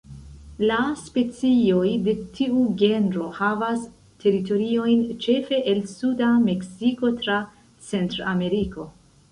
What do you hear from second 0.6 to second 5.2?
La specioj de tiu genro havas teritoriojn